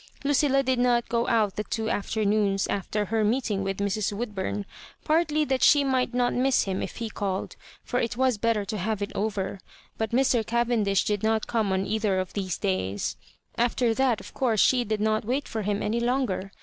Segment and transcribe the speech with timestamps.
[0.23, 4.11] Lucilla did not go out the two afternoons after her meeting with Mrs.
[4.11, 4.65] Woodbum,
[5.03, 8.79] partly that she might not miss him if he called— for it was better to
[8.79, 9.59] have it over;
[9.99, 10.43] but Mr.
[10.43, 13.15] Cavendish did not come on either of these days.
[13.59, 16.51] After that, of course, she did not wait for him any longer.